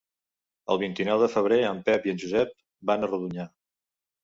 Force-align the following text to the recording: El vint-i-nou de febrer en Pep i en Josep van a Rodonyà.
El 0.75 0.79
vint-i-nou 0.83 1.21
de 1.25 1.27
febrer 1.33 1.59
en 1.73 1.83
Pep 1.91 2.09
i 2.11 2.15
en 2.15 2.23
Josep 2.25 2.59
van 2.93 3.05
a 3.09 3.13
Rodonyà. 3.15 3.49